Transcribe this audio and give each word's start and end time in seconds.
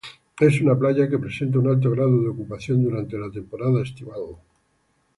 Es 0.39 0.59
una 0.59 0.75
playa 0.75 1.07
que 1.07 1.19
presenta 1.19 1.59
un 1.59 1.67
alto 1.67 1.91
grado 1.91 2.23
de 2.23 2.29
ocupación 2.29 2.81
durante 2.81 3.19
la 3.19 3.29
temporada 3.29 3.83
estival. 3.83 4.35